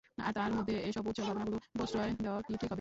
আর 0.17 0.31
তার 0.33 0.51
মধ্যে 0.53 0.75
এসব 0.89 1.03
উচ্ছ্বল 1.07 1.25
ভাবনাগুলোকে 1.27 1.67
প্রশ্রয় 1.73 2.11
দেওয়া 2.19 2.39
কী 2.39 2.53
ঠিক 2.53 2.59
হবে? 2.59 2.69